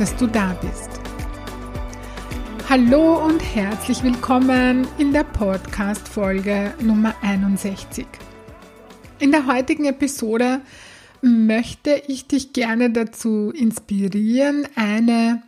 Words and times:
dass 0.00 0.16
du 0.16 0.26
da 0.26 0.54
bist. 0.62 0.88
Hallo 2.70 3.22
und 3.22 3.38
herzlich 3.40 4.02
willkommen 4.02 4.88
in 4.96 5.12
der 5.12 5.24
Podcast-Folge 5.24 6.72
Nummer 6.80 7.14
61. 7.20 8.06
In 9.18 9.30
der 9.30 9.46
heutigen 9.46 9.84
Episode 9.84 10.62
möchte 11.20 12.02
ich 12.08 12.26
dich 12.26 12.54
gerne 12.54 12.88
dazu 12.90 13.50
inspirieren, 13.50 14.66
eine 14.74 15.42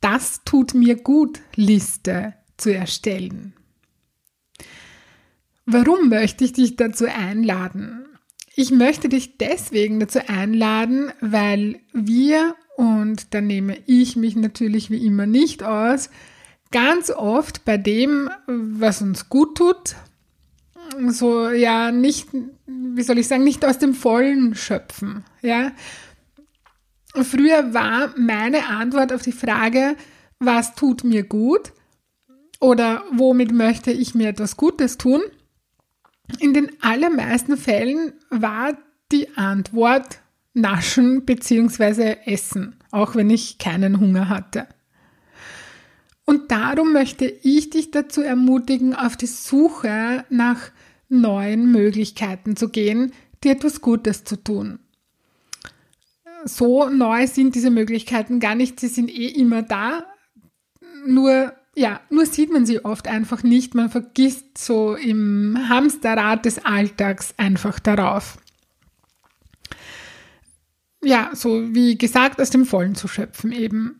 Das 0.00 0.40
tut 0.44 0.74
mir 0.74 0.96
gut 0.96 1.38
Liste 1.54 2.34
zu 2.56 2.74
erstellen. 2.74 3.52
Warum 5.66 6.08
möchte 6.08 6.44
ich 6.44 6.52
dich 6.52 6.74
dazu 6.74 7.04
einladen? 7.06 8.04
Ich 8.56 8.72
möchte 8.72 9.08
dich 9.08 9.38
deswegen 9.38 10.00
dazu 10.00 10.18
einladen, 10.26 11.12
weil 11.20 11.80
wir, 11.92 12.56
und 12.76 13.34
da 13.34 13.40
nehme 13.40 13.78
ich 13.86 14.16
mich 14.16 14.36
natürlich 14.36 14.90
wie 14.90 15.04
immer 15.06 15.26
nicht 15.26 15.62
aus, 15.62 16.10
ganz 16.70 17.10
oft 17.10 17.64
bei 17.64 17.78
dem, 17.78 18.30
was 18.46 19.00
uns 19.00 19.28
gut 19.28 19.56
tut, 19.56 19.94
so 21.08 21.48
ja 21.50 21.92
nicht, 21.92 22.28
wie 22.66 23.02
soll 23.02 23.18
ich 23.18 23.28
sagen, 23.28 23.44
nicht 23.44 23.64
aus 23.64 23.78
dem 23.78 23.94
Vollen 23.94 24.54
schöpfen. 24.54 25.24
Ja, 25.42 25.72
früher 27.14 27.74
war 27.74 28.12
meine 28.18 28.66
Antwort 28.66 29.12
auf 29.12 29.22
die 29.22 29.32
Frage, 29.32 29.96
was 30.38 30.74
tut 30.74 31.04
mir 31.04 31.22
gut 31.22 31.72
oder 32.60 33.04
womit 33.12 33.52
möchte 33.52 33.92
ich 33.92 34.14
mir 34.14 34.28
etwas 34.28 34.56
Gutes 34.56 34.98
tun, 34.98 35.20
in 36.40 36.54
den 36.54 36.70
allermeisten 36.82 37.56
Fällen 37.56 38.14
war 38.30 38.76
die 39.12 39.36
Antwort 39.36 40.20
Naschen 40.54 41.24
bzw. 41.24 42.16
Essen, 42.24 42.76
auch 42.90 43.14
wenn 43.14 43.30
ich 43.30 43.58
keinen 43.58 44.00
Hunger 44.00 44.28
hatte. 44.28 44.66
Und 46.24 46.50
darum 46.50 46.92
möchte 46.92 47.26
ich 47.26 47.70
dich 47.70 47.90
dazu 47.90 48.22
ermutigen, 48.22 48.94
auf 48.94 49.16
die 49.16 49.26
Suche 49.26 50.24
nach 50.30 50.70
neuen 51.08 51.70
Möglichkeiten 51.70 52.56
zu 52.56 52.70
gehen, 52.70 53.12
dir 53.42 53.52
etwas 53.52 53.82
Gutes 53.82 54.24
zu 54.24 54.42
tun. 54.42 54.78
So 56.44 56.88
neu 56.88 57.26
sind 57.26 57.54
diese 57.54 57.70
Möglichkeiten 57.70 58.40
gar 58.40 58.54
nicht, 58.54 58.80
sie 58.80 58.88
sind 58.88 59.10
eh 59.10 59.28
immer 59.28 59.62
da, 59.62 60.04
nur 61.06 61.52
ja, 61.76 62.00
nur 62.08 62.24
sieht 62.26 62.52
man 62.52 62.66
sie 62.66 62.84
oft 62.84 63.08
einfach 63.08 63.42
nicht. 63.42 63.74
Man 63.74 63.90
vergisst 63.90 64.58
so 64.58 64.94
im 64.94 65.58
Hamsterrad 65.68 66.44
des 66.44 66.64
Alltags 66.64 67.34
einfach 67.36 67.80
darauf. 67.80 68.38
Ja, 71.04 71.30
so 71.34 71.74
wie 71.74 71.98
gesagt, 71.98 72.40
aus 72.40 72.50
dem 72.50 72.64
Vollen 72.64 72.94
zu 72.94 73.08
schöpfen 73.08 73.52
eben. 73.52 73.98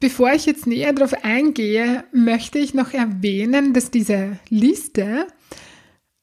Bevor 0.00 0.32
ich 0.32 0.46
jetzt 0.46 0.66
näher 0.68 0.92
darauf 0.92 1.24
eingehe, 1.24 2.04
möchte 2.12 2.60
ich 2.60 2.72
noch 2.72 2.92
erwähnen, 2.92 3.74
dass 3.74 3.90
diese 3.90 4.38
Liste 4.48 5.26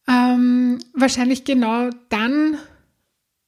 ähm, 0.08 0.80
wahrscheinlich 0.94 1.44
genau 1.44 1.90
dann 2.08 2.58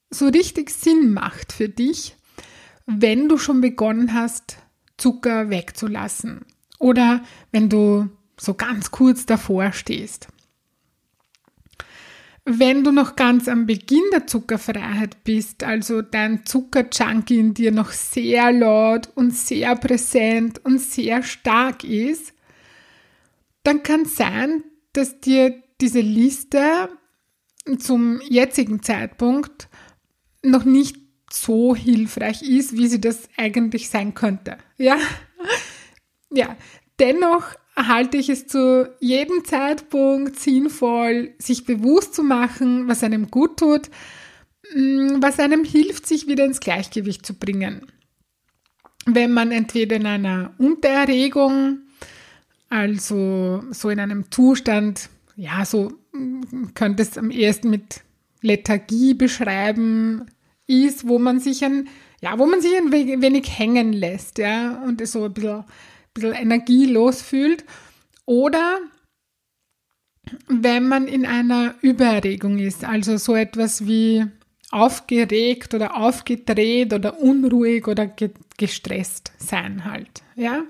so 0.09 0.27
richtig 0.27 0.69
Sinn 0.69 1.13
macht 1.13 1.53
für 1.53 1.69
dich, 1.69 2.15
wenn 2.85 3.29
du 3.29 3.37
schon 3.37 3.61
begonnen 3.61 4.13
hast, 4.13 4.57
Zucker 4.97 5.49
wegzulassen. 5.49 6.45
Oder 6.79 7.23
wenn 7.51 7.69
du 7.69 8.09
so 8.39 8.53
ganz 8.53 8.91
kurz 8.91 9.25
davor 9.25 9.71
stehst. 9.71 10.27
Wenn 12.49 12.85
du 12.85 12.93
noch 12.93 13.17
ganz 13.17 13.49
am 13.49 13.65
Beginn 13.65 14.05
der 14.13 14.25
Zuckerfreiheit 14.25 15.21
bist, 15.25 15.65
also 15.65 16.01
dein 16.01 16.45
Zuckerjunkie 16.45 17.39
in 17.39 17.53
dir 17.53 17.73
noch 17.73 17.91
sehr 17.91 18.53
laut 18.53 19.09
und 19.15 19.31
sehr 19.35 19.75
präsent 19.75 20.63
und 20.63 20.79
sehr 20.79 21.23
stark 21.23 21.83
ist, 21.83 22.33
dann 23.63 23.83
kann 23.83 24.03
es 24.03 24.15
sein, 24.15 24.63
dass 24.93 25.19
dir 25.19 25.61
diese 25.81 25.99
Liste 25.99 26.87
zum 27.79 28.21
jetzigen 28.21 28.81
Zeitpunkt 28.81 29.67
noch 30.41 30.63
nicht 30.63 30.95
so 31.29 31.75
hilfreich 31.75 32.43
ist, 32.43 32.77
wie 32.77 32.87
sie 32.87 33.01
das 33.01 33.27
eigentlich 33.35 33.89
sein 33.89 34.13
könnte. 34.13 34.57
Ja, 34.77 34.97
ja. 36.31 36.55
Dennoch 36.97 37.55
halte 37.77 38.17
ich 38.17 38.29
es 38.29 38.47
zu 38.47 38.89
jedem 38.99 39.45
Zeitpunkt 39.45 40.39
sinnvoll, 40.39 41.35
sich 41.37 41.65
bewusst 41.65 42.15
zu 42.15 42.23
machen, 42.23 42.87
was 42.87 43.03
einem 43.03 43.29
gut 43.29 43.57
tut, 43.57 43.89
mm, 44.73 45.21
was 45.21 45.39
einem 45.39 45.63
hilft, 45.63 46.07
sich 46.07 46.27
wieder 46.27 46.45
ins 46.45 46.59
Gleichgewicht 46.59 47.25
zu 47.25 47.35
bringen. 47.35 47.85
Wenn 49.05 49.31
man 49.31 49.51
entweder 49.51 49.95
in 49.95 50.07
einer 50.07 50.53
Untererregung, 50.57 51.79
also 52.69 53.63
so 53.71 53.89
in 53.89 53.99
einem 53.99 54.31
Zustand, 54.31 55.09
ja, 55.35 55.63
so 55.63 55.93
mm, 56.13 56.73
könnte 56.73 57.03
es 57.03 57.17
am 57.17 57.29
ehesten 57.29 57.69
mit 57.69 58.01
Lethargie 58.41 59.13
beschreiben, 59.13 60.25
ist, 60.65 61.07
wo 61.07 61.19
man 61.19 61.39
sich 61.39 61.63
ein, 61.63 61.87
ja, 62.21 62.39
wo 62.39 62.47
man 62.47 62.59
sich 62.59 62.75
ein 62.75 62.91
wenig 62.91 63.57
hängen 63.57 63.93
lässt, 63.93 64.39
ja, 64.39 64.81
und 64.83 65.05
so 65.07 65.25
ein 65.25 65.33
bisschen, 65.33 65.63
bisschen 66.21 66.33
energielos 66.33 67.21
fühlt. 67.21 67.63
Oder 68.25 68.79
wenn 70.47 70.87
man 70.87 71.07
in 71.07 71.25
einer 71.25 71.75
Übererregung 71.81 72.59
ist, 72.59 72.83
also 72.83 73.17
so 73.17 73.35
etwas 73.35 73.87
wie 73.87 74.25
aufgeregt 74.71 75.73
oder 75.73 75.95
aufgedreht 75.95 76.93
oder 76.93 77.19
unruhig 77.19 77.87
oder 77.87 78.11
gestresst 78.57 79.31
sein 79.37 79.85
halt, 79.85 80.23
ja. 80.35 80.63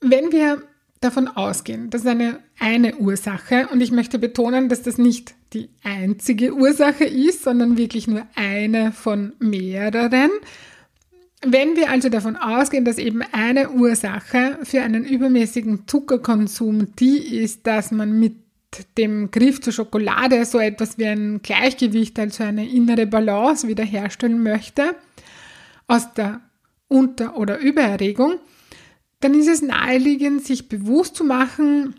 Wenn 0.00 0.32
wir 0.32 0.62
davon 1.00 1.28
ausgehen, 1.28 1.90
das 1.90 2.02
ist 2.02 2.06
eine, 2.06 2.40
eine 2.58 2.96
Ursache 2.96 3.68
und 3.70 3.80
ich 3.80 3.90
möchte 3.90 4.18
betonen, 4.18 4.68
dass 4.68 4.82
das 4.82 4.98
nicht 4.98 5.34
die 5.52 5.68
einzige 5.82 6.54
Ursache 6.54 7.04
ist, 7.04 7.42
sondern 7.42 7.76
wirklich 7.76 8.06
nur 8.06 8.26
eine 8.34 8.92
von 8.92 9.34
mehreren. 9.38 10.30
Wenn 11.42 11.76
wir 11.76 11.90
also 11.90 12.08
davon 12.08 12.36
ausgehen, 12.36 12.84
dass 12.84 12.98
eben 12.98 13.22
eine 13.32 13.70
Ursache 13.70 14.58
für 14.62 14.82
einen 14.82 15.04
übermäßigen 15.04 15.86
Zuckerkonsum 15.86 16.94
die 16.96 17.38
ist, 17.38 17.66
dass 17.66 17.90
man 17.90 18.18
mit 18.18 18.36
dem 18.98 19.30
Griff 19.30 19.60
zur 19.60 19.72
Schokolade 19.72 20.44
so 20.44 20.58
etwas 20.58 20.98
wie 20.98 21.06
ein 21.06 21.40
Gleichgewicht, 21.42 22.18
also 22.18 22.44
eine 22.44 22.68
innere 22.68 23.06
Balance 23.06 23.68
wiederherstellen 23.68 24.42
möchte, 24.42 24.94
aus 25.86 26.12
der 26.14 26.40
Unter- 26.88 27.36
oder 27.36 27.58
Übererregung, 27.58 28.38
dann 29.20 29.34
ist 29.34 29.48
es 29.48 29.62
naheliegend, 29.62 30.44
sich 30.44 30.68
bewusst 30.68 31.16
zu 31.16 31.24
machen, 31.24 31.94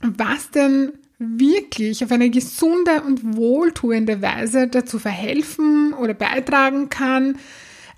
was 0.00 0.50
denn 0.50 0.92
wirklich 1.18 2.04
auf 2.04 2.10
eine 2.10 2.30
gesunde 2.30 3.02
und 3.02 3.36
wohltuende 3.36 4.20
Weise 4.20 4.68
dazu 4.68 4.98
verhelfen 4.98 5.92
oder 5.94 6.14
beitragen 6.14 6.88
kann, 6.88 7.38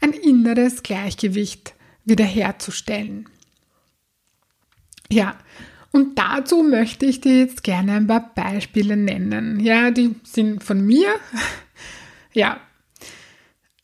ein 0.04 0.12
inneres 0.12 0.82
Gleichgewicht 0.82 1.74
wiederherzustellen. 2.04 3.26
Ja, 5.10 5.38
und 5.92 6.18
dazu 6.18 6.62
möchte 6.62 7.06
ich 7.06 7.22
dir 7.22 7.38
jetzt 7.38 7.62
gerne 7.62 7.94
ein 7.94 8.06
paar 8.06 8.34
Beispiele 8.34 8.98
nennen. 8.98 9.60
Ja, 9.60 9.90
die 9.90 10.14
sind 10.22 10.62
von 10.62 10.84
mir. 10.84 11.08
ja. 12.34 12.60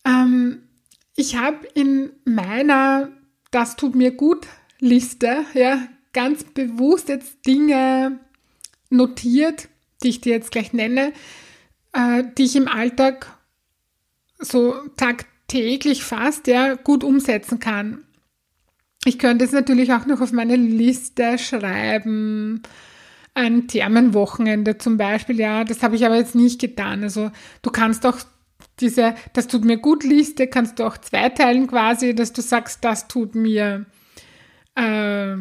Ähm, 0.05 0.63
ich 1.17 1.37
habe 1.37 1.67
in 1.75 2.11
meiner 2.25 3.09
Das 3.51 3.77
tut 3.77 3.95
mir 3.95 4.13
gut 4.13 4.47
Liste, 4.79 5.45
ja, 5.55 5.89
ganz 6.13 6.45
bewusst 6.45 7.09
jetzt 7.09 7.47
Dinge 7.47 8.21
notiert, 8.91 9.69
die 10.03 10.09
ich 10.09 10.21
dir 10.21 10.35
jetzt 10.35 10.53
gleich 10.53 10.73
nenne, 10.73 11.13
äh, 11.93 12.25
die 12.37 12.45
ich 12.45 12.57
im 12.57 12.69
Alltag 12.69 13.39
so 14.39 14.75
tagtäglich 15.51 16.05
fast 16.05 16.47
ja, 16.47 16.75
gut 16.75 17.05
umsetzen 17.05 17.59
kann. 17.59 18.05
Ich 19.05 19.19
könnte 19.19 19.45
es 19.45 19.53
natürlich 19.53 19.93
auch 19.93 20.07
noch 20.07 20.21
auf 20.21 20.33
meine 20.33 20.57
Liste 20.57 21.39
schreiben. 21.39 22.63
Ein 23.35 23.67
Thermenwochenende 23.67 24.79
zum 24.79 24.97
Beispiel, 24.97 25.41
ja, 25.41 25.65
das 25.65 25.83
habe 25.83 25.97
ich 25.97 26.05
aber 26.05 26.17
jetzt 26.17 26.35
nicht 26.35 26.61
getan. 26.61 27.03
Also 27.03 27.31
du 27.63 27.71
kannst 27.71 28.05
auch 28.07 28.19
diese, 28.81 29.15
das 29.33 29.47
tut 29.47 29.65
mir 29.65 29.79
gut 29.79 30.05
Liste 30.05 30.47
kannst 30.47 30.79
du 30.79 30.85
auch 30.85 30.99
zweiteilen 30.99 31.67
quasi, 31.67 32.15
dass 32.15 32.33
du 32.33 32.43
sagst, 32.43 32.85
das 32.85 33.09
tut 33.09 33.35
mir 33.35 33.87
äh, 34.75 35.37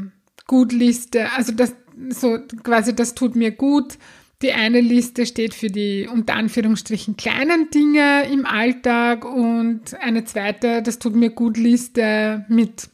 gut 0.47 0.71
Liste, 0.71 1.31
also 1.35 1.51
das 1.53 1.73
so 2.09 2.39
quasi, 2.63 2.95
das 2.95 3.15
tut 3.15 3.35
mir 3.35 3.51
gut. 3.51 3.97
Die 4.41 4.53
eine 4.53 4.79
Liste 4.79 5.25
steht 5.25 5.53
für 5.53 5.69
die 5.69 6.07
unter 6.07 6.35
Anführungsstrichen 6.35 7.17
kleinen 7.17 7.69
Dinge 7.71 8.25
im 8.31 8.45
Alltag 8.45 9.25
und 9.25 9.93
eine 9.99 10.23
zweite, 10.23 10.81
das 10.81 10.97
tut 10.97 11.15
mir 11.15 11.29
gut 11.29 11.57
Liste 11.57 12.45
mit 12.47 12.89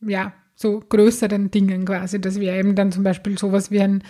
ja 0.00 0.32
so 0.54 0.80
größeren 0.80 1.50
Dingen 1.50 1.84
quasi. 1.84 2.20
Das 2.20 2.38
wäre 2.38 2.58
eben 2.58 2.76
dann 2.76 2.92
zum 2.92 3.02
Beispiel 3.02 3.36
sowas 3.36 3.70
wie 3.70 3.80
ein 3.80 4.04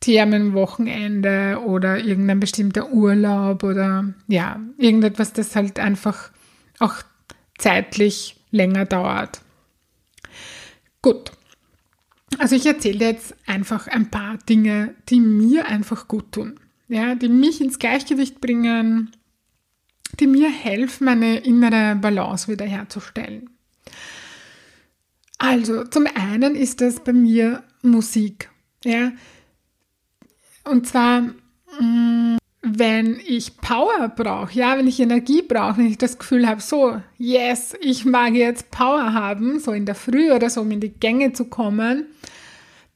Themenwochenende 0.00 1.60
oder 1.64 1.98
irgendein 1.98 2.40
bestimmter 2.40 2.90
Urlaub 2.90 3.62
oder 3.62 4.14
ja, 4.26 4.60
irgendetwas, 4.76 5.32
das 5.32 5.56
halt 5.56 5.78
einfach 5.78 6.30
auch 6.78 6.94
zeitlich 7.56 8.36
länger 8.50 8.84
dauert. 8.84 9.40
Gut. 11.02 11.32
Also 12.36 12.56
ich 12.56 12.66
erzähle 12.66 13.06
jetzt 13.06 13.34
einfach 13.46 13.86
ein 13.86 14.10
paar 14.10 14.36
Dinge, 14.48 14.94
die 15.08 15.20
mir 15.20 15.66
einfach 15.66 16.08
gut 16.08 16.32
tun. 16.32 16.60
Ja, 16.88 17.14
die 17.14 17.28
mich 17.28 17.60
ins 17.60 17.78
Gleichgewicht 17.78 18.40
bringen, 18.40 19.10
die 20.20 20.26
mir 20.26 20.50
helfen, 20.50 21.04
meine 21.04 21.38
innere 21.38 21.96
Balance 21.96 22.48
wiederherzustellen. 22.48 23.50
Also, 25.38 25.84
zum 25.84 26.06
einen 26.06 26.56
ist 26.56 26.80
das 26.80 27.00
bei 27.00 27.12
mir 27.12 27.62
Musik. 27.82 28.50
Ja, 28.84 29.12
und 30.64 30.86
zwar, 30.86 31.22
mm, 31.80 32.37
wenn 32.76 33.20
ich 33.26 33.56
Power 33.58 34.08
brauche, 34.08 34.52
ja, 34.52 34.76
wenn 34.76 34.86
ich 34.86 35.00
Energie 35.00 35.42
brauche, 35.42 35.78
wenn 35.78 35.86
ich 35.86 35.98
das 35.98 36.18
Gefühl 36.18 36.46
habe, 36.46 36.60
so, 36.60 37.00
yes, 37.16 37.74
ich 37.80 38.04
mag 38.04 38.34
jetzt 38.34 38.70
Power 38.70 39.12
haben, 39.12 39.60
so 39.60 39.72
in 39.72 39.86
der 39.86 39.94
Früh 39.94 40.32
oder 40.32 40.50
so, 40.50 40.62
um 40.62 40.70
in 40.70 40.80
die 40.80 40.92
Gänge 40.92 41.32
zu 41.32 41.46
kommen, 41.46 42.06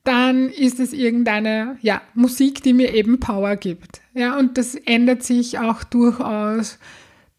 dann 0.04 0.48
ist 0.48 0.80
es 0.80 0.92
irgendeine, 0.92 1.78
ja, 1.80 2.02
Musik, 2.14 2.62
die 2.62 2.72
mir 2.72 2.94
eben 2.94 3.20
Power 3.20 3.56
gibt. 3.56 4.00
Ja, 4.14 4.38
und 4.38 4.58
das 4.58 4.74
ändert 4.74 5.22
sich 5.22 5.58
auch 5.58 5.84
durchaus. 5.84 6.78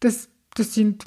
Das, 0.00 0.30
das 0.54 0.74
sind 0.74 1.04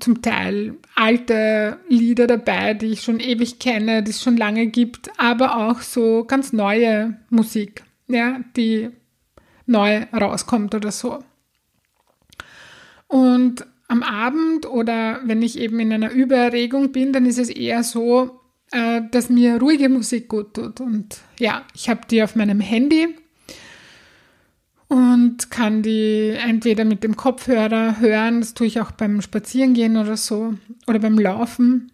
zum 0.00 0.22
Teil 0.22 0.76
alte 0.94 1.78
Lieder 1.88 2.26
dabei, 2.26 2.74
die 2.74 2.86
ich 2.86 3.02
schon 3.02 3.20
ewig 3.20 3.58
kenne, 3.58 4.02
die 4.02 4.12
es 4.12 4.22
schon 4.22 4.36
lange 4.36 4.68
gibt, 4.68 5.10
aber 5.18 5.56
auch 5.56 5.80
so 5.80 6.24
ganz 6.24 6.52
neue 6.52 7.18
Musik 7.28 7.84
ja, 8.06 8.40
die 8.56 8.90
neu 9.66 10.06
rauskommt 10.12 10.74
oder 10.74 10.90
so. 10.90 11.22
Und 13.06 13.66
am 13.88 14.02
Abend 14.02 14.66
oder 14.66 15.20
wenn 15.24 15.42
ich 15.42 15.58
eben 15.58 15.78
in 15.80 15.92
einer 15.92 16.10
Übererregung 16.10 16.92
bin, 16.92 17.12
dann 17.12 17.26
ist 17.26 17.38
es 17.38 17.48
eher 17.48 17.82
so, 17.82 18.40
äh, 18.72 19.02
dass 19.10 19.30
mir 19.30 19.58
ruhige 19.58 19.88
Musik 19.88 20.28
gut 20.28 20.54
tut. 20.54 20.80
Und 20.80 21.20
ja, 21.38 21.62
ich 21.74 21.88
habe 21.88 22.00
die 22.10 22.22
auf 22.22 22.34
meinem 22.34 22.60
Handy 22.60 23.14
und 24.88 25.50
kann 25.50 25.82
die 25.82 26.30
entweder 26.30 26.84
mit 26.84 27.02
dem 27.04 27.16
Kopfhörer 27.16 28.00
hören, 28.00 28.40
das 28.40 28.54
tue 28.54 28.66
ich 28.66 28.80
auch 28.80 28.90
beim 28.92 29.20
Spazierengehen 29.20 29.96
oder 29.96 30.16
so, 30.16 30.54
oder 30.86 30.98
beim 30.98 31.18
Laufen. 31.18 31.90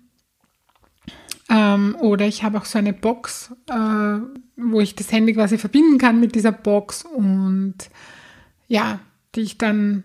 Ähm, 1.50 1.96
oder 1.98 2.26
ich 2.26 2.44
habe 2.44 2.58
auch 2.58 2.64
so 2.64 2.78
eine 2.78 2.92
Box, 2.92 3.52
äh, 3.68 4.18
wo 4.56 4.80
ich 4.80 4.94
das 4.94 5.10
Handy 5.10 5.34
quasi 5.34 5.58
verbinden 5.58 5.98
kann 5.98 6.20
mit 6.20 6.36
dieser 6.36 6.52
Box 6.52 7.04
und 7.04 7.74
ja, 8.68 9.00
die 9.34 9.40
ich 9.40 9.58
dann 9.58 10.04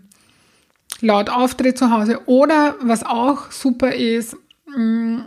laut 1.01 1.29
aufdrehe 1.29 1.75
zu 1.75 1.91
Hause. 1.91 2.21
Oder 2.25 2.75
was 2.81 3.05
auch 3.05 3.51
super 3.51 3.93
ist, 3.93 4.35
mh, 4.65 4.77
mm, 4.77 5.25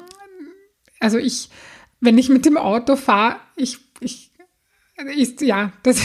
also 1.00 1.19
ich, 1.19 1.50
wenn 2.00 2.19
ich 2.19 2.29
mit 2.29 2.44
dem 2.44 2.56
Auto 2.56 2.97
fahre, 2.97 3.37
ich, 3.55 3.79
ich, 4.00 4.32
ist, 5.17 5.41
ja, 5.43 5.73
das, 5.85 6.00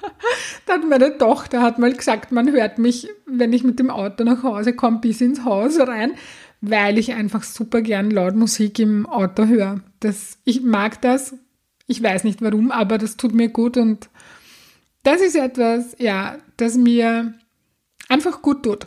da 0.66 0.74
hat 0.74 0.88
meine 0.88 1.18
Tochter 1.18 1.60
hat 1.60 1.78
mal 1.78 1.92
gesagt, 1.92 2.32
man 2.32 2.50
hört 2.50 2.78
mich, 2.78 3.08
wenn 3.26 3.52
ich 3.52 3.64
mit 3.64 3.78
dem 3.78 3.90
Auto 3.90 4.24
nach 4.24 4.42
Hause 4.42 4.74
komme, 4.74 5.00
bis 5.00 5.20
ins 5.20 5.44
Haus 5.44 5.78
rein, 5.78 6.12
weil 6.62 6.96
ich 6.96 7.12
einfach 7.12 7.42
super 7.42 7.82
gern 7.82 8.10
laut 8.10 8.34
Musik 8.34 8.78
im 8.78 9.04
Auto 9.06 9.46
höre. 9.46 9.80
Das, 10.00 10.38
ich 10.44 10.62
mag 10.62 11.02
das. 11.02 11.34
Ich 11.86 12.02
weiß 12.02 12.24
nicht 12.24 12.40
warum, 12.40 12.70
aber 12.70 12.96
das 12.96 13.16
tut 13.16 13.34
mir 13.34 13.48
gut 13.48 13.76
und 13.76 14.08
das 15.02 15.20
ist 15.20 15.34
etwas, 15.34 15.96
ja, 15.98 16.38
das 16.56 16.76
mir 16.76 17.34
einfach 18.08 18.40
gut 18.40 18.62
tut. 18.62 18.86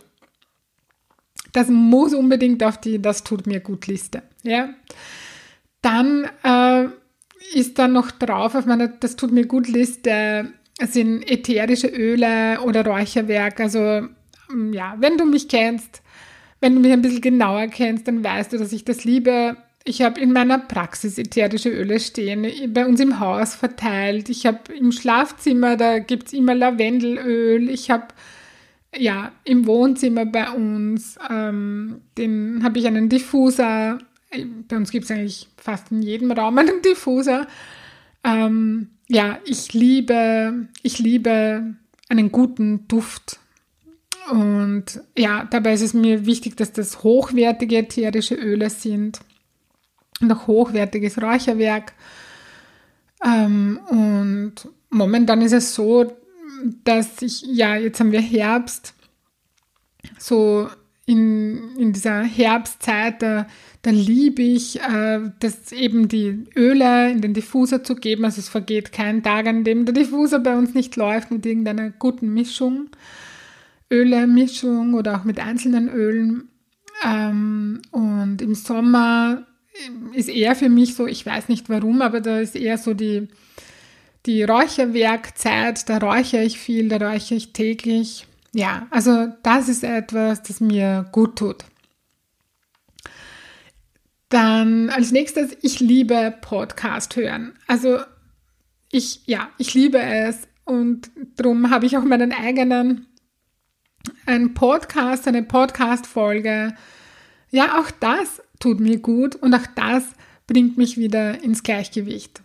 Das 1.52 1.68
muss 1.68 2.14
unbedingt 2.14 2.64
auf 2.64 2.80
die 2.80 3.02
Das 3.02 3.24
tut 3.24 3.46
mir 3.46 3.60
gut 3.60 3.88
Liste. 3.88 4.24
Ja. 4.44 4.70
Dann 5.82 6.30
äh, 6.44 6.86
ist 7.54 7.78
da 7.78 7.88
noch 7.88 8.12
drauf 8.12 8.56
auf 8.56 8.66
meiner 8.66 8.88
Das 8.88 9.18
tut 9.18 9.32
mir 9.32 9.46
gut 9.46 9.68
Liste 9.68 10.50
sind 10.82 11.30
ätherische 11.30 11.88
Öle 11.88 12.60
oder 12.62 12.86
Räucherwerk. 12.86 13.60
Also 13.60 14.08
ja, 14.72 14.96
wenn 15.00 15.18
du 15.18 15.26
mich 15.26 15.48
kennst, 15.48 16.02
wenn 16.66 16.74
du 16.74 16.82
mich 16.82 16.94
ein 16.94 17.04
bisschen 17.04 17.22
genauer 17.22 17.68
kennst, 17.68 18.08
dann 18.08 18.24
weißt 18.24 18.52
du, 18.52 18.58
dass 18.58 18.74
ich 18.74 18.84
das 18.84 19.04
liebe. 19.04 19.56
Ich 19.84 20.02
habe 20.02 20.20
in 20.20 20.34
meiner 20.34 20.58
Praxis 20.58 21.20
ätherische 21.20 21.70
Öle 21.70 22.00
stehen, 22.00 22.74
bei 22.74 22.88
uns 22.88 23.00
im 23.00 23.20
Haus 23.20 23.54
verteilt. 23.54 24.30
Ich 24.30 24.48
habe 24.48 24.74
im 24.74 24.92
Schlafzimmer, 24.92 25.78
da 25.78 26.00
gibt 26.00 26.26
es 26.26 26.34
immer 26.34 26.56
Lavendelöl. 26.56 27.70
Ich 27.70 27.92
habe 27.92 28.08
ja 28.98 29.32
im 29.44 29.68
Wohnzimmer 29.68 30.26
bei 30.26 30.50
uns, 30.50 31.20
ähm, 31.30 32.02
den 32.18 32.62
habe 32.64 32.80
ich 32.80 32.88
einen 32.88 33.10
Diffuser. 33.10 34.00
Bei 34.68 34.76
uns 34.76 34.90
gibt 34.90 35.06
es 35.06 35.12
eigentlich 35.12 35.48
fast 35.58 35.92
in 35.92 36.02
jedem 36.02 36.32
Raum 36.32 36.58
einen 36.58 36.82
Diffuser. 36.82 37.46
Ähm, 38.24 38.90
ja, 39.08 39.38
ich 39.46 39.72
liebe, 39.74 40.68
ich 40.82 40.98
liebe 40.98 41.76
einen 42.10 42.32
guten 42.32 42.88
Duft 42.88 43.40
und 44.32 45.02
ja, 45.18 45.46
dabei 45.46 45.74
ist 45.74 45.82
es 45.82 45.94
mir 45.94 46.26
wichtig, 46.26 46.58
dass 46.58 46.72
das 46.72 47.04
hochwertige 47.04 47.78
ätherische 47.78 48.36
Öle 48.36 48.70
sind 48.70 49.20
und 50.22 50.32
auch 50.32 50.48
hochwertiges 50.48 51.22
Räucherwerk. 51.22 51.94
Ähm, 53.24 53.80
und 53.90 54.54
momentan 54.90 55.42
ist 55.42 55.54
es 55.54 55.76
so, 55.76 56.12
dass 56.84 57.22
ich, 57.22 57.44
ja, 57.44 57.76
jetzt 57.76 58.00
haben 58.00 58.12
wir 58.12 58.22
Herbst, 58.22 58.94
so 60.18 60.70
in, 61.06 61.78
in 61.78 61.94
dieser 61.94 62.24
Herbstzeit, 62.24 63.22
da, 63.22 63.48
da 63.84 63.92
liebe 63.92 64.42
ich, 64.42 64.80
äh, 64.82 65.20
das 65.40 65.72
eben 65.72 66.08
die 66.08 66.46
Öle 66.56 67.12
in 67.12 67.22
den 67.22 67.36
Diffuser 67.36 67.84
zu 67.84 67.96
geben. 67.96 68.26
Also 68.26 68.40
es 68.40 68.50
vergeht 68.50 68.92
kein 68.92 69.22
Tag, 69.22 69.46
an 69.46 69.64
dem 69.64 69.86
der 69.86 69.94
Diffuser 69.94 70.40
bei 70.40 70.58
uns 70.58 70.74
nicht 70.74 70.96
läuft 70.96 71.30
mit 71.30 71.46
irgendeiner 71.46 71.92
guten 71.92 72.34
Mischung. 72.34 72.90
Öle-Mischung 73.92 74.94
oder 74.94 75.18
auch 75.18 75.24
mit 75.24 75.40
einzelnen 75.40 75.90
Ölen. 75.90 76.50
Ähm, 77.04 77.82
und 77.92 78.42
im 78.42 78.56
Sommer 78.56 79.46
ist 80.14 80.30
eher 80.30 80.56
für 80.56 80.70
mich 80.70 80.96
so, 80.96 81.08
ich 81.08 81.26
weiß 81.26 81.50
nicht 81.50 81.70
warum, 81.70 82.02
aber 82.02 82.22
da 82.22 82.40
ist 82.40 82.56
eher 82.56 82.78
so 82.78 82.94
die, 82.94 83.28
die 84.26 84.44
Räucherwerkzeit, 84.44 85.88
da 85.90 85.98
räuchere 85.98 86.44
ich 86.44 86.58
viel, 86.58 86.90
da 86.90 86.98
räuchere 86.98 87.38
ich 87.38 87.54
täglich. 87.54 88.26
Ja, 88.54 88.88
also 88.90 89.28
das 89.44 89.68
ist 89.68 89.84
etwas, 89.84 90.42
das 90.44 90.62
mir 90.62 91.06
gut 91.12 91.38
tut. 91.38 91.66
Dann 94.30 94.90
als 94.90 95.12
nächstes, 95.12 95.56
ich 95.62 95.80
liebe 95.80 96.34
Podcast 96.42 97.16
hören. 97.16 97.54
Also 97.68 98.00
ich, 98.92 99.28
ja, 99.28 99.50
ich 99.58 99.74
liebe 99.74 100.00
es 100.00 100.48
und 100.64 101.12
darum 101.36 101.70
habe 101.70 101.86
ich 101.86 101.98
auch 101.98 102.04
meinen 102.04 102.32
eigenen 102.32 103.08
ein 104.26 104.54
Podcast, 104.54 105.28
eine 105.28 105.44
Podcast-Folge. 105.44 106.76
Ja, 107.50 107.80
auch 107.80 107.92
das 107.92 108.42
tut 108.60 108.80
mir 108.80 109.00
gut 109.00 109.36
und 109.36 109.54
auch 109.54 109.68
das 109.76 110.04
bringt 110.48 110.78
mich 110.78 110.98
wieder 110.98 111.42
ins 111.44 111.64
Gleichgewicht. 111.64 112.42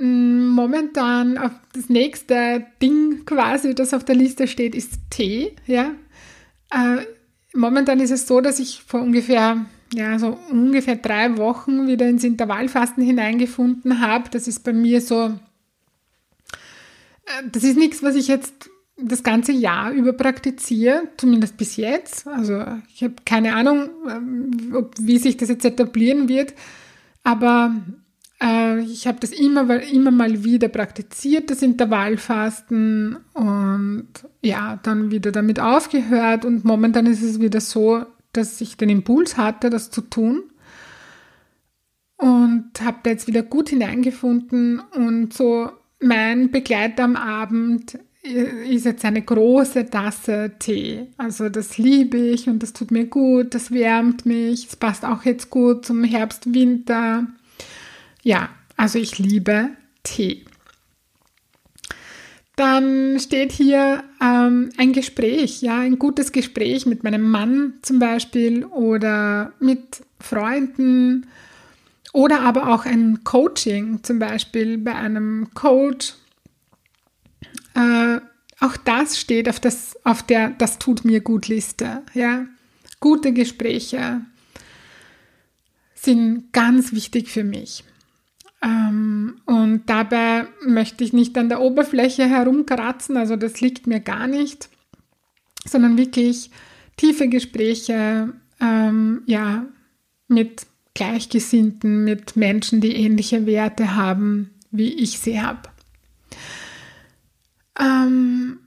Mm, 0.00 0.48
momentan 0.48 1.38
das 1.72 1.88
nächste 1.88 2.66
Ding 2.82 3.24
quasi, 3.24 3.74
das 3.74 3.94
auf 3.94 4.04
der 4.04 4.16
Liste 4.16 4.48
steht, 4.48 4.74
ist 4.74 4.94
Tee. 5.10 5.54
Ja? 5.66 5.94
Äh, 6.70 7.04
momentan 7.54 8.00
ist 8.00 8.10
es 8.10 8.26
so, 8.26 8.40
dass 8.40 8.58
ich 8.58 8.82
vor 8.82 9.00
ungefähr, 9.00 9.66
ja, 9.92 10.18
so 10.18 10.38
ungefähr 10.50 10.96
drei 10.96 11.36
Wochen 11.36 11.86
wieder 11.86 12.08
ins 12.08 12.24
Intervallfasten 12.24 13.04
hineingefunden 13.04 14.00
habe. 14.00 14.28
Das 14.30 14.48
ist 14.48 14.64
bei 14.64 14.72
mir 14.72 15.00
so, 15.00 15.26
äh, 17.26 17.48
das 17.52 17.62
ist 17.62 17.76
nichts, 17.76 18.02
was 18.02 18.16
ich 18.16 18.28
jetzt 18.28 18.70
das 18.96 19.22
ganze 19.22 19.52
Jahr 19.52 19.92
über 19.92 20.12
praktiziere, 20.12 21.08
zumindest 21.16 21.56
bis 21.56 21.76
jetzt. 21.76 22.26
Also 22.26 22.64
ich 22.92 23.02
habe 23.02 23.14
keine 23.24 23.54
Ahnung, 23.54 23.88
ähm, 24.08 24.82
wie 25.00 25.18
sich 25.18 25.36
das 25.36 25.48
jetzt 25.48 25.64
etablieren 25.64 26.28
wird, 26.28 26.54
aber 27.22 27.74
Äh, 28.40 28.80
ich 28.80 29.06
habe 29.06 29.20
das 29.20 29.30
immer, 29.30 29.80
immer 29.82 30.10
mal 30.10 30.42
wieder 30.42 30.68
praktiziert, 30.68 31.50
das 31.50 31.62
Intervallfasten. 31.62 33.16
Und 33.32 34.08
ja, 34.42 34.78
dann 34.82 35.12
wieder 35.12 35.30
damit 35.30 35.60
aufgehört. 35.60 36.44
Und 36.44 36.64
momentan 36.64 37.06
ist 37.06 37.22
es 37.22 37.40
wieder 37.40 37.60
so, 37.60 38.04
dass 38.32 38.60
ich 38.60 38.76
den 38.76 38.88
Impuls 38.90 39.36
hatte, 39.36 39.70
das 39.70 39.90
zu 39.92 40.00
tun. 40.00 40.42
Und 42.16 42.72
habe 42.82 42.98
da 43.04 43.10
jetzt 43.10 43.28
wieder 43.28 43.44
gut 43.44 43.68
hineingefunden. 43.68 44.80
Und 44.80 45.32
so 45.32 45.70
mein 46.00 46.50
Begleiter 46.50 47.04
am 47.04 47.14
Abend 47.16 47.98
ist 48.24 48.86
jetzt 48.86 49.04
eine 49.04 49.22
große 49.22 49.90
Tasse 49.90 50.52
Tee. 50.58 51.06
Also 51.18 51.48
das 51.48 51.76
liebe 51.78 52.16
ich 52.16 52.48
und 52.48 52.62
das 52.62 52.72
tut 52.72 52.90
mir 52.90 53.06
gut, 53.06 53.54
das 53.54 53.70
wärmt 53.70 54.24
mich, 54.24 54.66
es 54.66 54.76
passt 54.76 55.04
auch 55.04 55.24
jetzt 55.24 55.50
gut 55.50 55.84
zum 55.84 56.04
Herbst, 56.04 56.52
Winter. 56.52 57.26
Ja, 58.22 58.48
also 58.76 58.98
ich 58.98 59.18
liebe 59.18 59.70
Tee. 60.02 60.44
Dann 62.56 63.18
steht 63.18 63.52
hier 63.52 64.04
ähm, 64.22 64.70
ein 64.76 64.92
Gespräch, 64.92 65.60
ja, 65.60 65.80
ein 65.80 65.98
gutes 65.98 66.30
Gespräch 66.30 66.86
mit 66.86 67.02
meinem 67.02 67.28
Mann 67.28 67.74
zum 67.82 67.98
Beispiel 67.98 68.64
oder 68.64 69.52
mit 69.58 70.02
Freunden 70.20 71.26
oder 72.12 72.42
aber 72.42 72.72
auch 72.72 72.86
ein 72.86 73.24
Coaching, 73.24 74.04
zum 74.04 74.20
Beispiel 74.20 74.78
bei 74.78 74.94
einem 74.94 75.48
Coach. 75.54 76.14
Äh, 77.74 78.20
auch 78.60 78.76
das 78.76 79.18
steht 79.18 79.48
auf, 79.48 79.60
das, 79.60 79.96
auf 80.04 80.22
der 80.22 80.50
Das 80.50 80.78
tut 80.78 81.04
mir 81.04 81.20
gut 81.20 81.48
Liste. 81.48 82.02
Ja? 82.14 82.46
Gute 83.00 83.32
Gespräche 83.32 84.22
sind 85.94 86.52
ganz 86.52 86.92
wichtig 86.92 87.30
für 87.30 87.44
mich. 87.44 87.84
Ähm, 88.62 89.40
und 89.46 89.82
dabei 89.86 90.46
möchte 90.64 91.04
ich 91.04 91.12
nicht 91.12 91.36
an 91.36 91.48
der 91.48 91.60
Oberfläche 91.60 92.26
herumkratzen, 92.26 93.16
also 93.16 93.36
das 93.36 93.60
liegt 93.60 93.86
mir 93.86 94.00
gar 94.00 94.26
nicht, 94.26 94.70
sondern 95.66 95.98
wirklich 95.98 96.50
tiefe 96.96 97.28
Gespräche 97.28 98.32
ähm, 98.60 99.22
ja, 99.26 99.66
mit 100.28 100.66
Gleichgesinnten, 100.94 102.04
mit 102.04 102.36
Menschen, 102.36 102.80
die 102.80 102.96
ähnliche 102.96 103.46
Werte 103.46 103.96
haben, 103.96 104.50
wie 104.70 104.92
ich 104.94 105.18
sie 105.18 105.42
habe. 105.42 105.68
Ähm, 107.78 108.58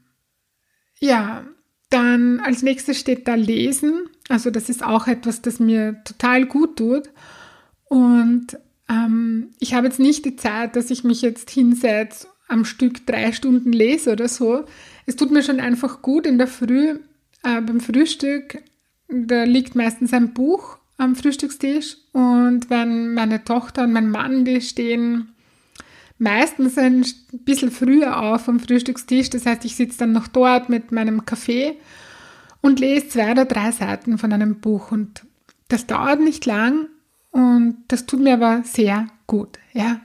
ja, 0.99 1.45
dann 1.89 2.39
als 2.39 2.63
nächstes 2.63 2.99
steht 2.99 3.27
da 3.27 3.35
Lesen. 3.35 4.09
Also 4.29 4.49
das 4.49 4.69
ist 4.69 4.83
auch 4.83 5.07
etwas, 5.07 5.41
das 5.41 5.59
mir 5.59 6.01
total 6.03 6.45
gut 6.45 6.77
tut. 6.77 7.09
Und 7.85 8.57
ähm, 8.89 9.51
ich 9.59 9.73
habe 9.73 9.87
jetzt 9.87 9.99
nicht 9.99 10.25
die 10.25 10.35
Zeit, 10.35 10.75
dass 10.75 10.91
ich 10.91 11.03
mich 11.03 11.21
jetzt 11.21 11.49
hinsetze, 11.49 12.27
am 12.47 12.65
Stück 12.65 13.05
drei 13.05 13.31
Stunden 13.31 13.71
lese 13.71 14.11
oder 14.11 14.27
so. 14.27 14.65
Es 15.05 15.15
tut 15.15 15.31
mir 15.31 15.43
schon 15.43 15.59
einfach 15.59 16.01
gut 16.01 16.25
in 16.25 16.37
der 16.37 16.47
Früh 16.47 16.99
äh, 17.43 17.61
beim 17.61 17.79
Frühstück. 17.79 18.63
Da 19.07 19.43
liegt 19.43 19.75
meistens 19.75 20.13
ein 20.13 20.33
Buch 20.33 20.77
am 20.97 21.15
Frühstückstisch 21.15 21.97
und 22.11 22.69
wenn 22.69 23.13
meine 23.13 23.43
Tochter 23.43 23.83
und 23.83 23.93
mein 23.93 24.09
Mann, 24.09 24.45
die 24.45 24.61
stehen 24.61 25.29
meistens 26.19 26.77
ein 26.77 27.05
bisschen 27.31 27.71
früher 27.71 28.21
auf 28.21 28.47
am 28.47 28.59
Frühstückstisch. 28.59 29.29
Das 29.29 29.45
heißt, 29.45 29.65
ich 29.65 29.75
sitze 29.75 29.99
dann 29.99 30.11
noch 30.11 30.27
dort 30.27 30.69
mit 30.69 30.91
meinem 30.91 31.25
Kaffee 31.25 31.77
und 32.61 32.79
lese 32.79 33.09
zwei 33.09 33.31
oder 33.31 33.45
drei 33.45 33.71
Seiten 33.71 34.17
von 34.17 34.33
einem 34.33 34.59
Buch 34.59 34.91
und 34.91 35.23
das 35.67 35.85
dauert 35.85 36.21
nicht 36.21 36.45
lang 36.45 36.87
und 37.31 37.77
das 37.87 38.05
tut 38.05 38.21
mir 38.21 38.33
aber 38.33 38.63
sehr 38.63 39.07
gut, 39.27 39.59
ja. 39.73 39.99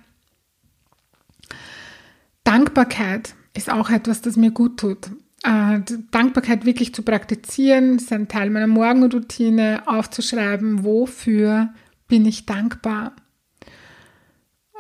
Dankbarkeit 2.44 3.34
ist 3.54 3.70
auch 3.70 3.90
etwas, 3.90 4.20
das 4.20 4.36
mir 4.36 4.50
gut 4.50 4.78
tut 4.80 5.10
äh, 5.42 5.80
Dankbarkeit 6.10 6.64
wirklich 6.64 6.94
zu 6.94 7.02
praktizieren, 7.02 7.96
ist 7.96 8.12
ein 8.12 8.28
Teil 8.28 8.50
meiner 8.50 8.66
Morgenroutine, 8.66 9.82
aufzuschreiben, 9.86 10.84
wofür 10.84 11.70
bin 12.08 12.26
ich 12.26 12.46
dankbar. 12.46 13.12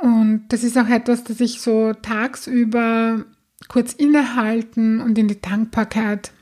Und 0.02 0.46
das 0.48 0.64
ist 0.64 0.76
auch 0.76 0.88
etwas, 0.88 1.22
das 1.22 1.38
ich 1.38 1.60
so 1.60 1.92
tagsüber 1.92 3.24
kurz 3.68 3.92
innehalten 3.92 5.00
und 5.00 5.16
in 5.16 5.28
die 5.28 5.40
Dankbarkeit, 5.40 6.32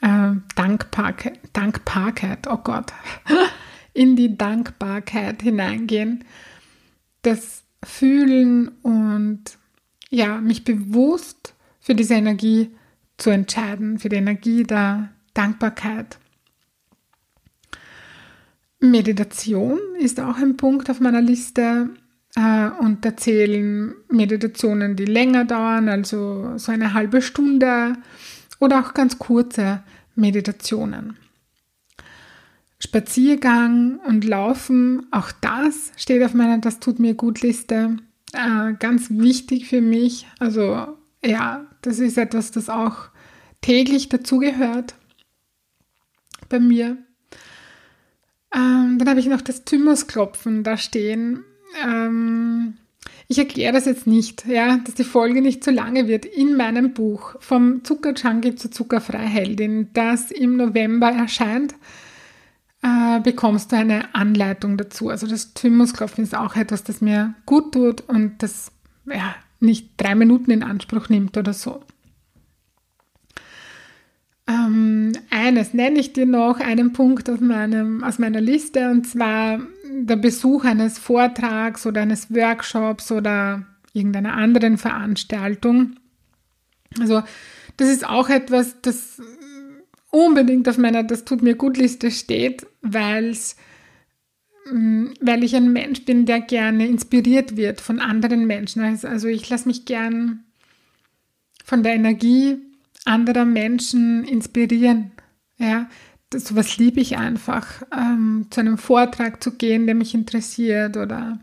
äh, 0.00 0.32
Dankbarkeit, 0.56 1.38
Dankbarkeit, 1.52 2.48
oh 2.50 2.56
Gott, 2.56 2.92
in 3.92 4.16
die 4.16 4.36
Dankbarkeit 4.36 5.40
hineingehen, 5.42 6.24
das 7.22 7.62
Fühlen 7.84 8.66
und 8.82 9.56
ja, 10.10 10.40
mich 10.40 10.64
bewusst 10.64 11.54
für 11.78 11.94
diese 11.94 12.14
Energie 12.14 12.72
zu 13.18 13.30
entscheiden, 13.30 14.00
für 14.00 14.08
die 14.08 14.16
Energie 14.16 14.64
der 14.64 15.10
Dankbarkeit. 15.32 16.18
Meditation 18.80 19.78
ist 20.00 20.18
auch 20.18 20.38
ein 20.38 20.56
Punkt 20.56 20.90
auf 20.90 20.98
meiner 20.98 21.22
Liste 21.22 21.90
äh, 22.36 22.68
und 22.80 23.04
da 23.04 23.16
zählen 23.16 23.94
Meditationen, 24.08 24.96
die 24.96 25.04
länger 25.04 25.44
dauern, 25.44 25.88
also 25.88 26.56
so 26.58 26.72
eine 26.72 26.94
halbe 26.94 27.22
Stunde 27.22 27.94
oder 28.60 28.80
auch 28.80 28.94
ganz 28.94 29.18
kurze 29.18 29.82
Meditationen. 30.14 31.16
Spaziergang 32.78 33.98
und 34.06 34.24
Laufen, 34.24 35.06
auch 35.10 35.32
das 35.40 35.92
steht 35.96 36.22
auf 36.22 36.34
meiner 36.34 36.58
Das 36.58 36.80
tut 36.80 36.98
mir 36.98 37.14
gut 37.14 37.40
Liste. 37.40 37.96
Äh, 38.32 38.74
ganz 38.78 39.08
wichtig 39.10 39.68
für 39.68 39.80
mich. 39.80 40.26
Also 40.38 40.98
ja, 41.24 41.66
das 41.82 41.98
ist 41.98 42.18
etwas, 42.18 42.50
das 42.50 42.68
auch 42.68 43.08
täglich 43.60 44.08
dazugehört 44.10 44.94
bei 46.48 46.60
mir. 46.60 46.98
Ähm, 48.54 48.98
dann 48.98 49.08
habe 49.08 49.20
ich 49.20 49.26
noch 49.26 49.40
das 49.40 49.64
Thymusklopfen 49.64 50.62
da 50.62 50.76
stehen. 50.76 51.44
Ähm, 51.82 52.74
ich 53.28 53.38
erkläre 53.38 53.72
das 53.72 53.86
jetzt 53.86 54.06
nicht, 54.06 54.46
ja, 54.46 54.76
dass 54.78 54.94
die 54.94 55.04
Folge 55.04 55.40
nicht 55.40 55.64
zu 55.64 55.70
lange 55.70 56.08
wird. 56.08 56.26
In 56.26 56.56
meinem 56.56 56.92
Buch 56.92 57.36
vom 57.40 57.82
Zuckerjunkie 57.84 58.54
zur 58.54 58.70
Zuckerfreiheldin, 58.70 59.90
das 59.94 60.30
im 60.30 60.56
November 60.56 61.10
erscheint, 61.10 61.74
äh, 62.82 63.20
bekommst 63.20 63.72
du 63.72 63.76
eine 63.76 64.14
Anleitung 64.14 64.76
dazu. 64.76 65.08
Also 65.08 65.26
das 65.26 65.54
Thymusklopfen 65.54 66.22
ist 66.22 66.36
auch 66.36 66.54
etwas, 66.54 66.84
das 66.84 67.00
mir 67.00 67.34
gut 67.46 67.72
tut 67.72 68.02
und 68.02 68.42
das 68.42 68.70
ja, 69.06 69.34
nicht 69.58 69.92
drei 69.96 70.14
Minuten 70.14 70.50
in 70.50 70.62
Anspruch 70.62 71.08
nimmt 71.08 71.36
oder 71.38 71.54
so. 71.54 71.80
Ähm, 74.46 75.12
eines 75.30 75.72
nenne 75.72 75.98
ich 75.98 76.12
dir 76.12 76.26
noch, 76.26 76.60
einen 76.60 76.92
Punkt 76.92 77.30
aus, 77.30 77.40
meinem, 77.40 78.04
aus 78.04 78.18
meiner 78.18 78.42
Liste, 78.42 78.90
und 78.90 79.06
zwar 79.06 79.60
der 80.02 80.16
Besuch 80.16 80.64
eines 80.64 80.98
Vortrags 80.98 81.86
oder 81.86 82.02
eines 82.02 82.34
Workshops 82.34 83.12
oder 83.12 83.66
irgendeiner 83.92 84.34
anderen 84.34 84.76
Veranstaltung. 84.76 85.96
Also 86.98 87.22
das 87.76 87.88
ist 87.88 88.06
auch 88.06 88.28
etwas, 88.28 88.80
das 88.82 89.20
unbedingt 90.10 90.68
auf 90.68 90.78
meiner 90.78 91.02
Das 91.02 91.24
tut 91.24 91.42
mir 91.42 91.56
gut 91.56 91.76
Liste 91.76 92.10
steht, 92.10 92.66
weil's, 92.82 93.56
mm, 94.70 95.06
weil 95.20 95.42
ich 95.42 95.56
ein 95.56 95.72
Mensch 95.72 96.04
bin, 96.04 96.26
der 96.26 96.40
gerne 96.40 96.86
inspiriert 96.86 97.56
wird 97.56 97.80
von 97.80 98.00
anderen 98.00 98.46
Menschen. 98.46 98.82
Also, 98.82 99.08
also 99.08 99.28
ich 99.28 99.48
lasse 99.48 99.68
mich 99.68 99.84
gern 99.84 100.44
von 101.64 101.82
der 101.82 101.94
Energie 101.94 102.58
anderer 103.04 103.44
Menschen 103.44 104.24
inspirieren. 104.24 105.12
Ja, 105.58 105.88
das, 106.34 106.44
sowas 106.44 106.76
liebe 106.78 107.00
ich 107.00 107.16
einfach, 107.16 107.82
ähm, 107.96 108.46
zu 108.50 108.60
einem 108.60 108.78
Vortrag 108.78 109.42
zu 109.42 109.52
gehen, 109.52 109.86
der 109.86 109.94
mich 109.94 110.14
interessiert 110.14 110.96
oder 110.96 111.38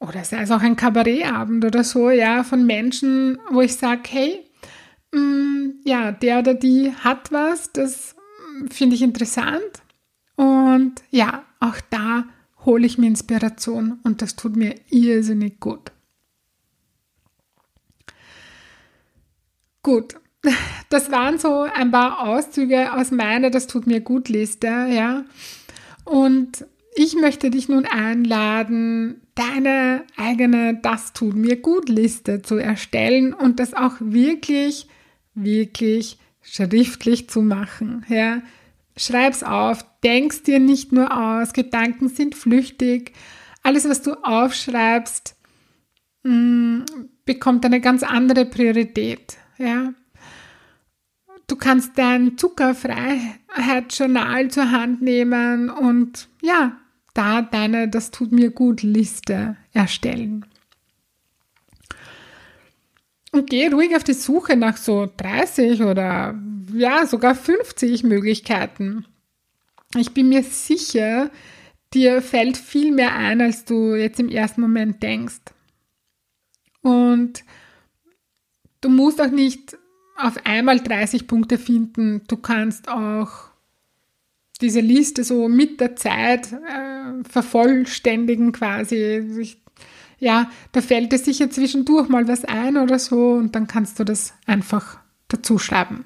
oder 0.00 0.24
sei 0.24 0.40
es 0.40 0.50
auch 0.50 0.62
ein 0.62 0.76
Kabarettabend 0.76 1.62
oder 1.62 1.84
so, 1.84 2.08
ja, 2.08 2.42
von 2.42 2.64
Menschen, 2.64 3.38
wo 3.50 3.60
ich 3.60 3.76
sage, 3.76 4.00
hey, 4.08 4.40
mh, 5.12 5.20
mm, 5.20 5.74
ja, 5.84 6.10
der 6.10 6.38
oder 6.38 6.54
die 6.54 6.92
hat 6.92 7.30
was, 7.32 7.70
das 7.72 8.16
finde 8.70 8.96
ich 8.96 9.02
interessant 9.02 9.82
und 10.36 10.94
ja, 11.10 11.44
auch 11.60 11.76
da 11.90 12.24
hole 12.64 12.86
ich 12.86 12.96
mir 12.96 13.08
Inspiration 13.08 14.00
und 14.02 14.22
das 14.22 14.36
tut 14.36 14.56
mir 14.56 14.74
irrsinnig 14.88 15.60
gut. 15.60 15.92
Gut, 19.82 20.14
das 20.88 21.10
waren 21.10 21.38
so 21.38 21.62
ein 21.62 21.90
paar 21.90 22.26
Auszüge 22.26 22.92
aus 22.94 23.10
meiner 23.10 23.50
Das 23.50 23.66
tut 23.66 23.86
mir 23.86 24.00
gut 24.00 24.28
Liste, 24.28 24.66
ja. 24.66 25.24
Und 26.04 26.64
ich 26.94 27.14
möchte 27.14 27.50
dich 27.50 27.68
nun 27.68 27.86
einladen, 27.86 29.20
deine 29.34 30.04
eigene 30.16 30.74
Das 30.74 31.12
tut 31.12 31.34
mir 31.34 31.56
gut 31.56 31.88
Liste 31.88 32.42
zu 32.42 32.56
erstellen 32.56 33.32
und 33.32 33.60
das 33.60 33.74
auch 33.74 33.94
wirklich, 34.00 34.88
wirklich 35.34 36.18
schriftlich 36.42 37.28
zu 37.28 37.42
machen, 37.42 38.04
ja. 38.08 38.42
Schreib's 38.96 39.42
auf, 39.42 39.84
denkst 40.02 40.42
dir 40.42 40.58
nicht 40.58 40.92
nur 40.92 41.16
aus, 41.16 41.52
Gedanken 41.52 42.08
sind 42.08 42.34
flüchtig, 42.34 43.12
alles, 43.62 43.88
was 43.88 44.02
du 44.02 44.14
aufschreibst, 44.22 45.36
mm, 46.24 46.80
bekommt 47.24 47.64
eine 47.64 47.80
ganz 47.80 48.02
andere 48.02 48.44
Priorität. 48.46 49.38
Ja? 49.58 49.94
Du 51.50 51.56
kannst 51.56 51.98
dein 51.98 52.38
Zuckerfreiheitsjournal 52.38 54.50
zur 54.52 54.70
Hand 54.70 55.02
nehmen 55.02 55.68
und 55.68 56.28
ja, 56.40 56.78
da 57.12 57.42
deine 57.42 57.88
Das 57.88 58.12
tut 58.12 58.30
mir 58.30 58.52
gut 58.52 58.84
Liste 58.84 59.56
erstellen. 59.72 60.46
Und 63.32 63.50
geh 63.50 63.66
ruhig 63.66 63.96
auf 63.96 64.04
die 64.04 64.12
Suche 64.12 64.54
nach 64.54 64.76
so 64.76 65.10
30 65.16 65.82
oder 65.82 66.38
ja, 66.72 67.04
sogar 67.04 67.34
50 67.34 68.04
Möglichkeiten. 68.04 69.06
Ich 69.96 70.14
bin 70.14 70.28
mir 70.28 70.44
sicher, 70.44 71.32
dir 71.92 72.22
fällt 72.22 72.58
viel 72.58 72.92
mehr 72.92 73.16
ein, 73.16 73.40
als 73.40 73.64
du 73.64 73.96
jetzt 73.96 74.20
im 74.20 74.28
ersten 74.28 74.60
Moment 74.60 75.02
denkst. 75.02 75.40
Und 76.82 77.42
du 78.80 78.88
musst 78.88 79.20
auch 79.20 79.32
nicht 79.32 79.76
auf 80.22 80.34
einmal 80.44 80.80
30 80.80 81.26
Punkte 81.26 81.58
finden. 81.58 82.22
Du 82.28 82.36
kannst 82.36 82.88
auch 82.88 83.50
diese 84.60 84.80
Liste 84.80 85.24
so 85.24 85.48
mit 85.48 85.80
der 85.80 85.96
Zeit 85.96 86.52
äh, 86.52 87.24
vervollständigen 87.28 88.52
quasi. 88.52 88.96
Ich, 89.40 89.62
ja, 90.18 90.50
da 90.72 90.80
fällt 90.80 91.12
dir 91.12 91.18
sicher 91.18 91.50
zwischendurch 91.50 92.08
mal 92.08 92.28
was 92.28 92.44
ein 92.44 92.76
oder 92.76 92.98
so 92.98 93.32
und 93.32 93.54
dann 93.54 93.66
kannst 93.66 93.98
du 93.98 94.04
das 94.04 94.34
einfach 94.46 94.98
dazu 95.28 95.58
schreiben. 95.58 96.04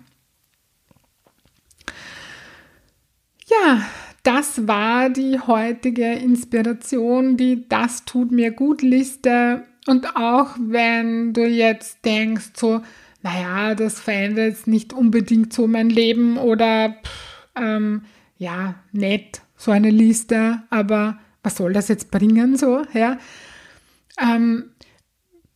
Ja, 3.47 3.83
das 4.23 4.67
war 4.67 5.11
die 5.11 5.39
heutige 5.39 6.13
Inspiration, 6.13 7.37
die 7.37 7.69
Das 7.69 8.05
tut 8.05 8.33
mir 8.33 8.53
gut 8.53 8.83
Liste. 8.83 9.67
Und 9.87 10.17
auch 10.17 10.57
wenn 10.59 11.35
du 11.35 11.47
jetzt 11.47 12.05
denkst, 12.05 12.53
so, 12.57 12.81
naja, 13.25 13.75
das 13.75 14.01
verändert 14.01 14.51
jetzt 14.51 14.67
nicht 14.67 14.93
unbedingt 14.93 15.53
so 15.53 15.67
mein 15.67 15.89
Leben 15.89 16.37
oder 16.37 16.91
pff, 17.03 17.49
ähm, 17.57 18.03
ja, 18.37 18.75
nett, 18.93 19.41
so 19.57 19.71
eine 19.71 19.89
Liste, 19.89 20.63
aber 20.69 21.19
was 21.43 21.57
soll 21.57 21.73
das 21.73 21.89
jetzt 21.89 22.11
bringen, 22.11 22.57
so, 22.57 22.83
ja? 22.93 23.19
Ähm, 24.21 24.73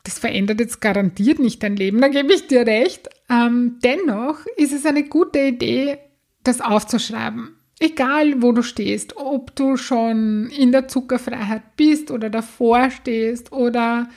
das 0.03 0.19
verändert 0.19 0.61
jetzt 0.61 0.81
garantiert 0.81 1.41
nicht 1.41 1.63
dein 1.63 1.77
Leben, 1.77 2.01
da 2.01 2.09
gebe 2.09 2.33
ich 2.33 2.47
dir 2.47 2.67
recht. 2.67 3.11
Ähm, 3.29 3.79
dennoch 3.85 4.47
ist 4.57 4.73
es 4.73 4.87
eine 4.87 5.05
gute 5.05 5.39
Idee, 5.41 5.99
das 6.45 6.63
aufzuschreiben. 6.63 7.55
Egal, 7.81 8.41
wo 8.41 8.53
du 8.53 8.63
stehst, 8.63 9.19
ob 9.19 9.55
du 9.55 9.77
schon 9.77 10.49
in 10.49 10.73
der 10.73 10.89
Zuckerfreiheit 10.89 11.77
bist 11.77 12.11
oder 12.11 12.31
davor 12.31 12.91
stehst 12.91 13.53
oder 13.53 14.09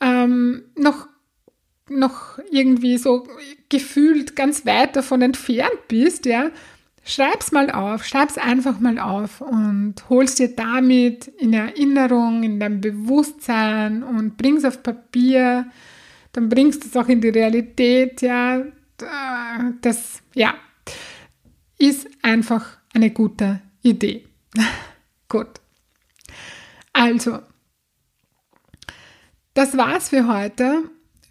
ähm, 0.00 0.62
noch 0.76 1.08
noch 1.88 2.38
irgendwie 2.50 2.98
so 2.98 3.26
gefühlt 3.68 4.36
ganz 4.36 4.64
weit 4.64 4.96
davon 4.96 5.22
entfernt 5.22 5.88
bist, 5.88 6.26
ja, 6.26 6.50
schreib's 7.04 7.52
mal 7.52 7.70
auf, 7.70 8.04
schreib's 8.04 8.38
einfach 8.38 8.80
mal 8.80 8.98
auf 8.98 9.40
und 9.40 9.94
holst 10.08 10.38
dir 10.38 10.54
damit 10.54 11.28
in 11.28 11.52
Erinnerung, 11.52 12.42
in 12.42 12.58
dein 12.58 12.80
Bewusstsein 12.80 14.02
und 14.02 14.36
bring's 14.36 14.64
auf 14.64 14.82
Papier, 14.82 15.66
dann 16.32 16.48
bringst 16.48 16.84
du 16.84 16.88
es 16.88 16.96
auch 16.96 17.08
in 17.08 17.20
die 17.20 17.28
Realität, 17.28 18.22
ja, 18.22 18.64
das, 19.82 20.22
ja, 20.34 20.54
ist 21.78 22.08
einfach 22.22 22.78
eine 22.94 23.10
gute 23.10 23.60
Idee. 23.82 24.24
Gut. 25.28 25.60
Also, 26.92 27.40
das 29.52 29.76
war's 29.76 30.08
für 30.08 30.26
heute 30.26 30.90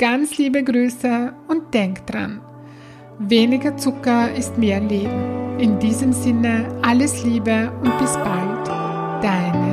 Ganz 0.00 0.38
liebe 0.38 0.64
Grüße 0.64 1.30
und 1.48 1.74
denk 1.74 2.06
dran, 2.06 2.40
weniger 3.18 3.76
Zucker 3.76 4.32
ist 4.34 4.56
mehr 4.56 4.80
Leben. 4.80 5.58
In 5.58 5.78
diesem 5.78 6.14
Sinne 6.14 6.66
alles 6.80 7.22
Liebe 7.22 7.70
und 7.82 7.98
bis 7.98 8.14
bald, 8.14 8.66
deine 9.22 9.69